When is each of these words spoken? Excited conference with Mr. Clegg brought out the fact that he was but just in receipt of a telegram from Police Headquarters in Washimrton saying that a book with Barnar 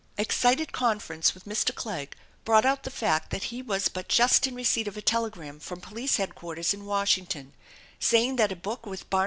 Excited 0.17 0.71
conference 0.73 1.35
with 1.35 1.45
Mr. 1.45 1.75
Clegg 1.75 2.15
brought 2.43 2.65
out 2.65 2.81
the 2.81 2.89
fact 2.89 3.29
that 3.29 3.43
he 3.53 3.61
was 3.61 3.87
but 3.87 4.07
just 4.07 4.47
in 4.47 4.55
receipt 4.55 4.87
of 4.87 4.97
a 4.97 5.01
telegram 5.03 5.59
from 5.59 5.79
Police 5.79 6.15
Headquarters 6.17 6.73
in 6.73 6.85
Washimrton 6.87 7.53
saying 7.99 8.37
that 8.37 8.51
a 8.51 8.55
book 8.55 8.87
with 8.87 9.07
Barnar 9.11 9.19